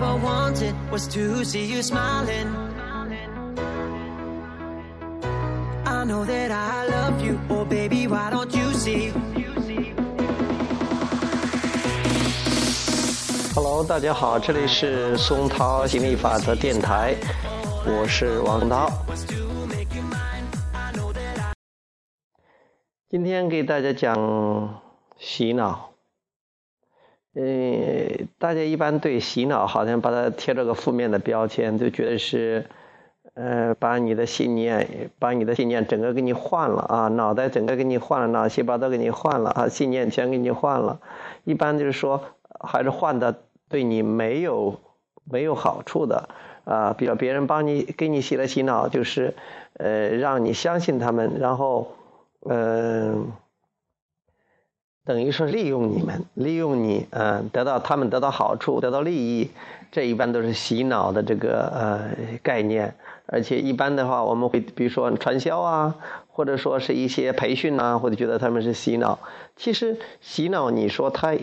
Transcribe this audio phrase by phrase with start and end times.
[0.00, 2.48] ever wanted was to see you smiling.
[5.84, 9.12] I know that I love you, oh baby, why don't you see?
[13.54, 17.14] Hello，大家好，这里是松涛心理法则电台，
[17.84, 18.90] 我是王涛。
[23.10, 24.80] 今天给大家讲
[25.18, 25.89] 洗脑。
[27.34, 32.66] 嗯，大家一般对洗脑好像把它贴着个负面的标签，就觉得是，
[33.34, 41.00] 呃，把你的信念，把你的信念整个给你换了啊，脑袋整个给你换了，脑细胞都给你换了啊，信念全给你换了。
[41.44, 42.22] 一般就是说，
[42.60, 43.42] 还是换的。
[43.70, 44.80] 对你没有
[45.22, 46.28] 没有好处的
[46.64, 49.34] 啊，比如别人帮你给你洗了洗脑，就是
[49.74, 51.92] 呃让你相信他们，然后
[52.44, 53.30] 嗯
[55.04, 59.50] 等于说利用你们，利用你嗯得到他们得到好处，得到利益，
[59.90, 62.94] 这一般都是洗脑的这个呃概念。
[63.26, 65.94] 而且一般的话，我们会比如说传销啊，
[66.28, 69.18] 或者说是一些培训啊，或者觉得他们是洗脑。
[69.56, 71.34] 其实洗脑，你说他。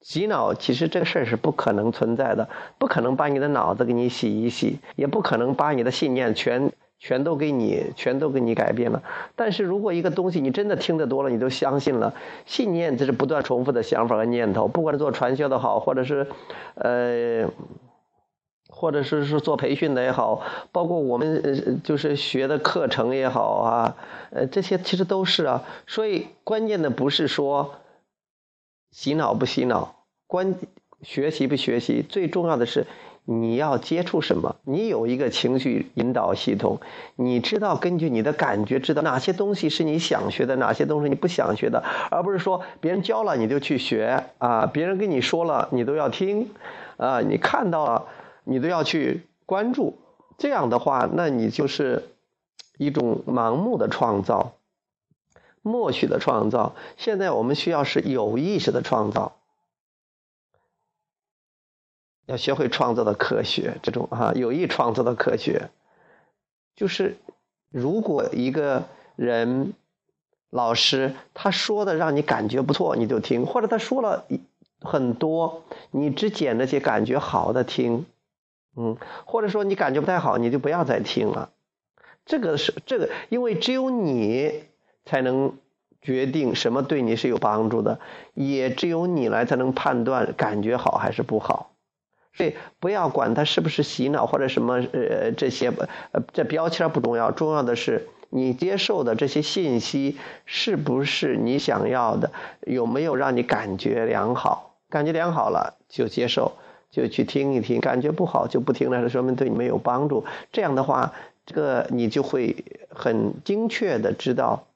[0.00, 9.02] 洗脑其实这个事儿是不可能存在的，不可能把你的脑子给你洗一洗，也不可能把你的信念全全都给你全都给你改变了。
[9.36, 12.14] 但是如果一个东西你真的听得多了，你都相信了，
[12.46, 16.26] 信念这是不断重复的想法和念头，不管是做传销的好，或者是
[16.74, 17.48] 呃，
[18.68, 20.42] 或者是是做培训的也好，
[20.72, 23.96] 包括我们呃就是学的课程也好啊，
[24.30, 25.64] 呃这些其实都是啊。
[25.86, 27.74] 所以关键的不是说。
[28.96, 30.54] 洗脑不洗脑，关
[31.02, 32.86] 学习不学习，最重要的是
[33.24, 34.56] 你要接触什么。
[34.64, 36.80] 你有一个情绪引导系统，
[37.16, 46.50] 你知道根据你的感觉，知道哪些东西是你想学的，哪些东西你不想学的，而不是说别人教了你就去学啊，别人跟你说了你都要听
[46.96, 48.06] 啊，你看到了
[48.44, 49.98] 你都要去关注。
[50.36, 52.10] 这样的话，那你就是
[52.76, 54.52] 一种盲目的创造。
[55.62, 59.36] 默许的创造，现在我们需要是有意识的创造，
[62.26, 65.70] 要学会创造的科学，这种啊有意创造的科学，
[66.76, 67.16] 就是
[67.70, 68.84] 如果一个
[69.16, 69.72] 人
[70.50, 74.24] 老师他说的让你感觉不错，你就听；或者他说了
[74.80, 78.06] 很多，你只捡那些感觉好的听，
[78.76, 81.50] 嗯，或者说你感觉不太好，你就不要再听了。
[82.24, 84.64] 这个是这个，因为只有你。
[85.06, 85.58] 才能
[86.00, 88.00] 决定什么对你是有帮助的，
[88.32, 91.73] 也只有你来才能判断感觉好还是不好。
[92.34, 95.72] 所以不要管它是不是洗脑或者什么呃这些
[96.12, 102.32] 呃这标签不重要，重要的是你接受的这些信息是不是你想要的，
[102.66, 104.76] 有没有让你感觉良好？
[104.90, 106.52] 感觉良好了就接受，
[106.90, 110.24] 就去听一听；感觉不好就不听了，说明对你没有帮助。
[110.52, 111.14] 这样的话，
[111.46, 114.66] 这个你就会很精确的知道。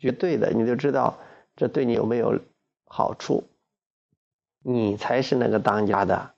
[0.00, 1.18] 绝对的，你就知道
[1.56, 2.38] 这对你有没有
[2.84, 3.42] 好处，
[4.62, 6.30] 你才是那个当家的。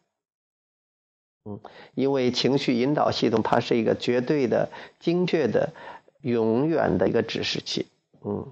[1.44, 1.58] 嗯，
[1.94, 4.68] 因为情绪引导系统它是一个绝对的、
[4.98, 5.72] 精确的、
[6.20, 7.86] 永远的一个指示器。
[8.22, 8.46] 嗯，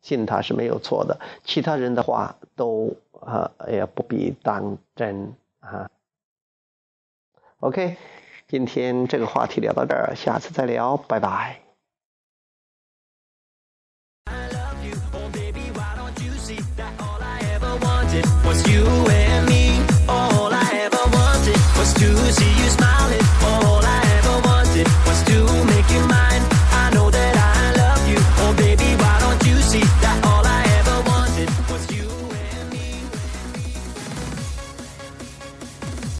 [0.00, 5.90] 信它是没有错的，其他人的话都啊也不必当真啊。
[7.58, 7.96] OK，
[8.48, 11.60] 今天这个话题聊到这儿，下次再聊，拜拜。
[18.44, 19.09] was you
[22.00, 22.99] to see you smile.